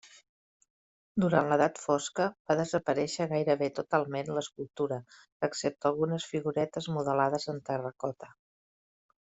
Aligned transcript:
Durant 1.25 1.49
l'edat 1.51 1.81
fosca 1.81 2.25
va 2.51 2.55
desaparèixer 2.61 3.29
gairebé 3.35 3.67
totalment 3.81 4.33
l'escultura, 4.39 4.99
excepte 5.51 5.89
algunes 5.93 6.27
figuretes 6.35 6.93
modelades 6.99 7.51
en 7.55 7.63
terracota. 7.73 8.37